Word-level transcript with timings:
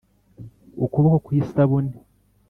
ukuboko 0.85 1.17
kw'isabune 1.25 1.93